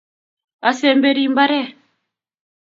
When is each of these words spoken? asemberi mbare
asemberi 0.69 1.23
mbare 1.33 1.61